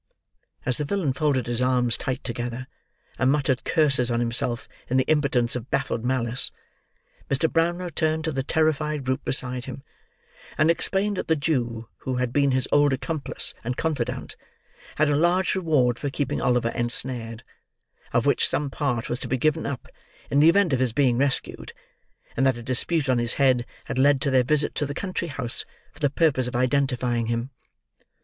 [0.65, 2.65] As the villain folded his arms tight together,
[3.19, 6.49] and muttered curses on himself in the impotence of baffled malice,
[7.29, 7.47] Mr.
[7.47, 9.83] Brownlow turned to the terrified group beside him,
[10.57, 14.35] and explained that the Jew, who had been his old accomplice and confidant,
[14.95, 17.43] had a large reward for keeping Oliver ensnared:
[18.11, 19.87] of which some part was to be given up,
[20.31, 21.73] in the event of his being rescued:
[22.35, 25.27] and that a dispute on this head had led to their visit to the country
[25.27, 27.51] house for the purpose of identifying him.